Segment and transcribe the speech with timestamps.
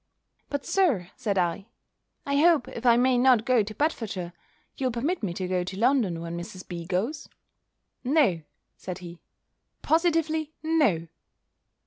[0.49, 1.67] "But, Sir," said I,
[2.25, 4.33] "I hope, if I may not go to Bedfordshire,
[4.75, 6.67] you'll permit me to go to London, when Mrs.
[6.67, 6.87] B.
[6.87, 7.29] goes?"
[8.03, 8.41] "No,"
[8.77, 9.21] said he,
[9.83, 11.07] "positively no!"